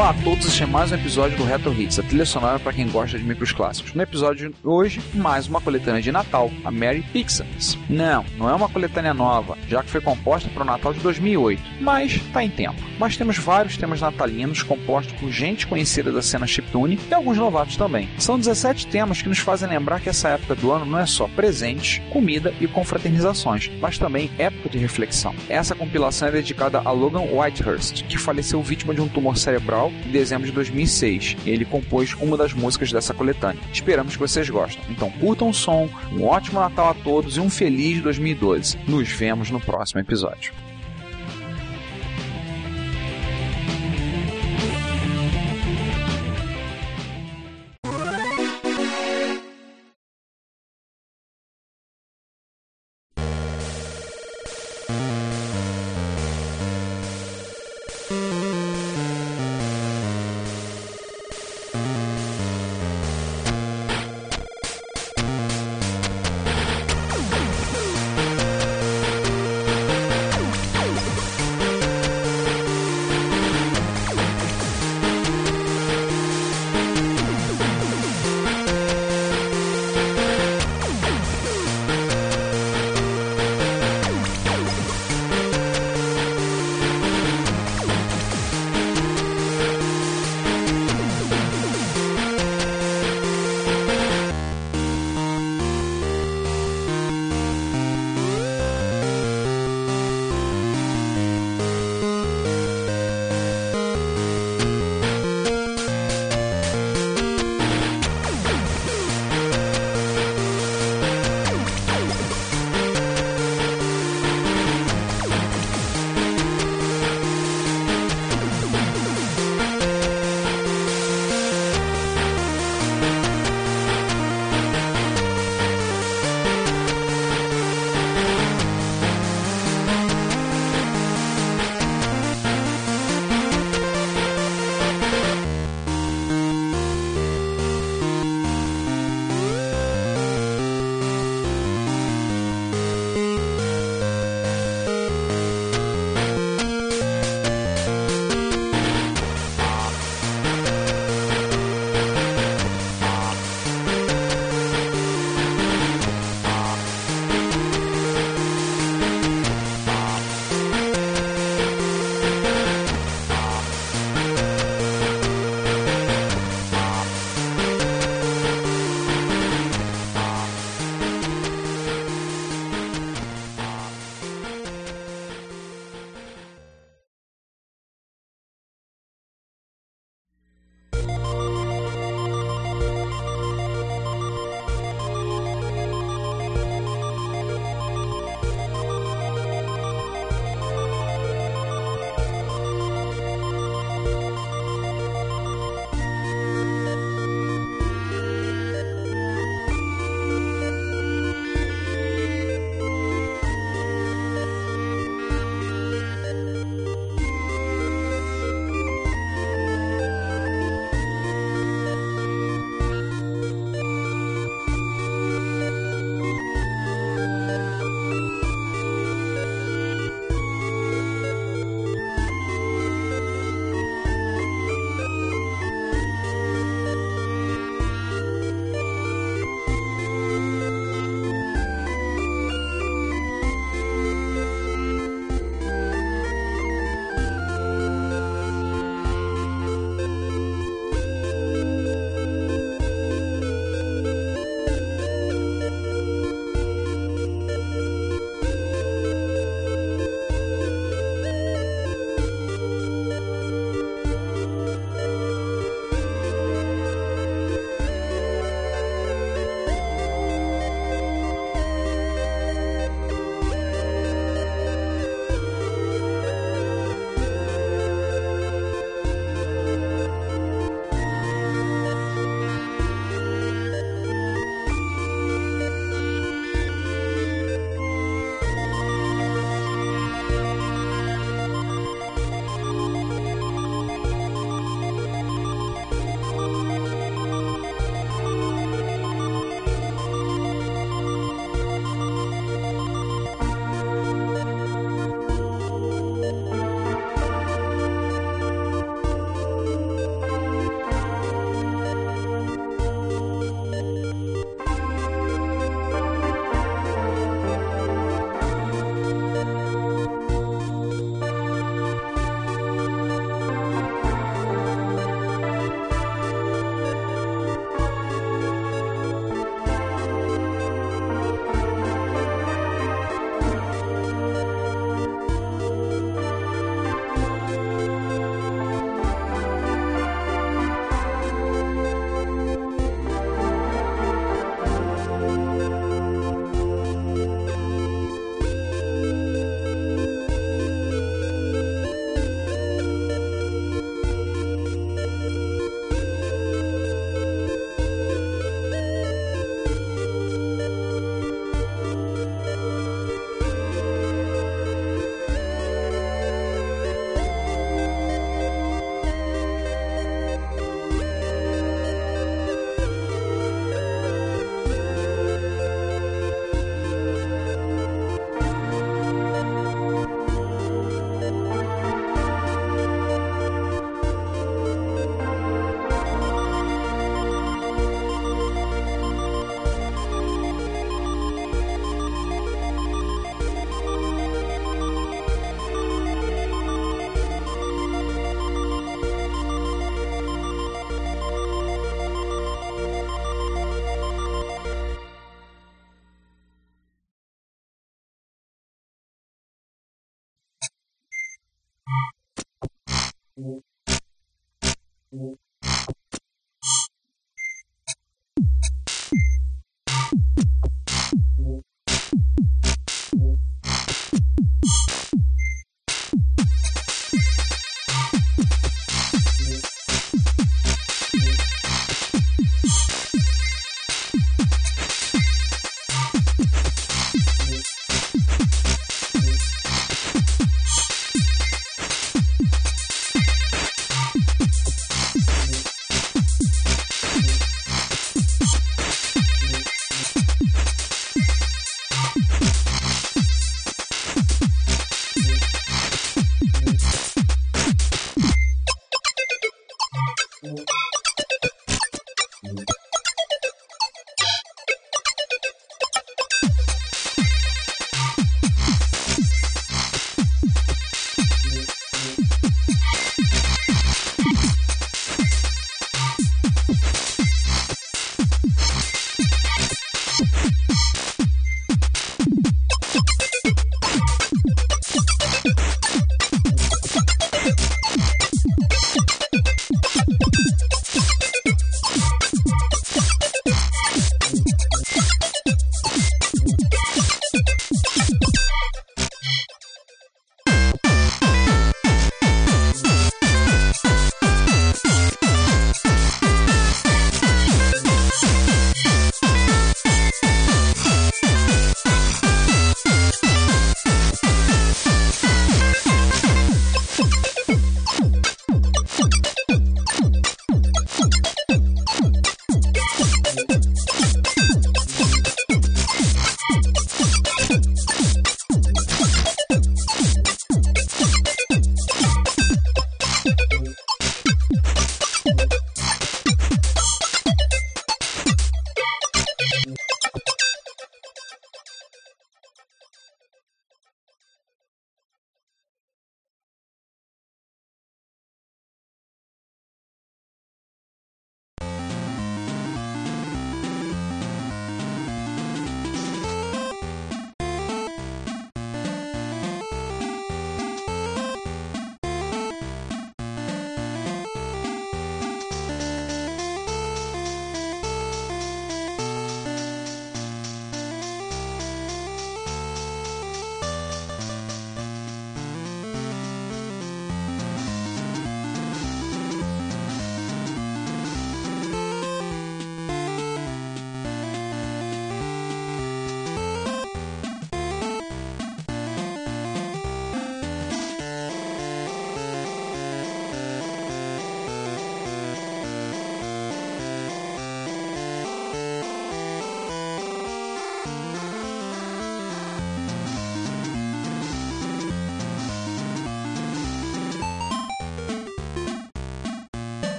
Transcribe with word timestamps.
Olá 0.00 0.10
a 0.10 0.14
todos, 0.14 0.46
este 0.46 0.62
é 0.62 0.66
mais 0.66 0.90
um 0.90 0.94
episódio 0.94 1.36
do 1.36 1.44
Retro 1.44 1.78
Hits, 1.78 1.98
a 1.98 2.02
trilha 2.02 2.24
sonora 2.24 2.58
para 2.58 2.72
quem 2.72 2.88
gosta 2.88 3.18
de 3.18 3.22
micros 3.22 3.52
clássicos. 3.52 3.92
No 3.92 4.00
episódio 4.00 4.48
de 4.48 4.56
hoje, 4.66 4.98
mais 5.12 5.46
uma 5.46 5.60
coletânea 5.60 6.00
de 6.00 6.10
Natal, 6.10 6.50
a 6.64 6.70
Mary 6.70 7.04
Pixels. 7.12 7.76
Não, 7.86 8.24
não 8.38 8.48
é 8.48 8.54
uma 8.54 8.70
coletânea 8.70 9.12
nova, 9.12 9.58
já 9.68 9.82
que 9.82 9.90
foi 9.90 10.00
composta 10.00 10.48
para 10.48 10.62
o 10.62 10.64
Natal 10.64 10.94
de 10.94 11.00
2008, 11.00 11.62
mas 11.82 12.12
está 12.12 12.42
em 12.42 12.48
tempo. 12.48 12.82
Mas 12.98 13.18
temos 13.18 13.36
vários 13.36 13.76
temas 13.76 14.00
natalinos 14.00 14.62
compostos 14.62 15.12
por 15.20 15.30
gente 15.30 15.66
conhecida 15.66 16.10
da 16.10 16.22
cena 16.22 16.46
chiptune 16.46 16.98
e 17.10 17.12
alguns 17.12 17.36
novatos 17.36 17.76
também. 17.76 18.08
São 18.16 18.38
17 18.38 18.86
temas 18.86 19.20
que 19.20 19.28
nos 19.28 19.38
fazem 19.38 19.68
lembrar 19.68 20.00
que 20.00 20.08
essa 20.08 20.30
época 20.30 20.54
do 20.54 20.72
ano 20.72 20.86
não 20.86 20.98
é 20.98 21.04
só 21.04 21.28
presentes, 21.28 22.00
comida 22.10 22.54
e 22.58 22.66
confraternizações, 22.66 23.70
mas 23.78 23.98
também 23.98 24.30
época 24.38 24.70
de 24.70 24.78
reflexão. 24.78 25.34
Essa 25.46 25.74
compilação 25.74 26.28
é 26.28 26.32
dedicada 26.32 26.80
a 26.82 26.90
Logan 26.90 27.26
Whitehurst, 27.30 28.04
que 28.04 28.16
faleceu 28.16 28.62
vítima 28.62 28.94
de 28.94 29.02
um 29.02 29.08
tumor 29.08 29.36
cerebral 29.36 29.89
em 30.06 30.10
dezembro 30.10 30.46
de 30.46 30.52
2006. 30.52 31.36
Ele 31.44 31.64
compôs 31.64 32.14
uma 32.14 32.36
das 32.36 32.52
músicas 32.52 32.92
dessa 32.92 33.14
coletânea. 33.14 33.62
Esperamos 33.72 34.14
que 34.14 34.20
vocês 34.20 34.48
gostem. 34.48 34.82
Então 34.90 35.10
curtam 35.10 35.50
o 35.50 35.54
som, 35.54 35.88
um 36.12 36.24
ótimo 36.24 36.60
Natal 36.60 36.90
a 36.90 36.94
todos 36.94 37.36
e 37.36 37.40
um 37.40 37.50
feliz 37.50 38.00
2012. 38.02 38.78
Nos 38.86 39.08
vemos 39.10 39.50
no 39.50 39.60
próximo 39.60 40.00
episódio. 40.00 40.52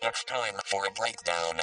It's 0.00 0.22
time 0.22 0.54
for 0.64 0.86
a 0.86 0.90
breakdown. 0.92 1.60